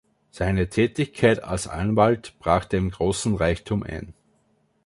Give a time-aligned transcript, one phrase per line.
[0.31, 4.15] Seine Tätigkeit als Anwalt brachte ihm großen Reichtum ein.